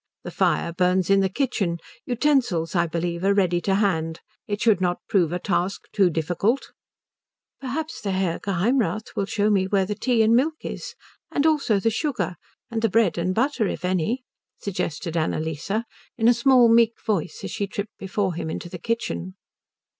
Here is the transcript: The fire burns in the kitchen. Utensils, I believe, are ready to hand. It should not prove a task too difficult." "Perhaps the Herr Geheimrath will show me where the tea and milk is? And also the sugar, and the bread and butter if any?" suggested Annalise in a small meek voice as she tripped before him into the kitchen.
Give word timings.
The 0.23 0.31
fire 0.31 0.73
burns 0.73 1.11
in 1.11 1.19
the 1.19 1.29
kitchen. 1.29 1.77
Utensils, 2.05 2.73
I 2.75 2.87
believe, 2.87 3.23
are 3.23 3.35
ready 3.35 3.61
to 3.61 3.75
hand. 3.75 4.19
It 4.47 4.59
should 4.59 4.81
not 4.81 5.05
prove 5.07 5.31
a 5.31 5.37
task 5.37 5.83
too 5.91 6.09
difficult." 6.09 6.71
"Perhaps 7.59 8.01
the 8.01 8.09
Herr 8.09 8.39
Geheimrath 8.39 9.15
will 9.15 9.27
show 9.27 9.51
me 9.51 9.65
where 9.67 9.85
the 9.85 9.93
tea 9.93 10.23
and 10.23 10.33
milk 10.35 10.55
is? 10.61 10.95
And 11.29 11.45
also 11.45 11.79
the 11.79 11.91
sugar, 11.91 12.33
and 12.71 12.81
the 12.81 12.89
bread 12.89 13.19
and 13.19 13.35
butter 13.35 13.67
if 13.67 13.85
any?" 13.85 14.23
suggested 14.57 15.15
Annalise 15.15 15.69
in 16.17 16.27
a 16.27 16.33
small 16.33 16.67
meek 16.67 16.93
voice 17.05 17.41
as 17.43 17.51
she 17.51 17.67
tripped 17.67 17.99
before 17.99 18.33
him 18.33 18.49
into 18.49 18.69
the 18.69 18.79
kitchen. 18.79 19.35